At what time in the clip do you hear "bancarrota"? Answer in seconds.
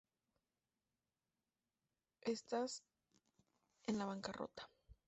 4.05-4.67